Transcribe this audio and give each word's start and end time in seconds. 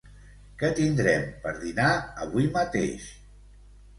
Què 0.61 0.69
tindrem 0.79 1.27
per 1.43 1.51
dinar 1.59 1.91
avui 2.25 2.47
mateix? 2.57 3.13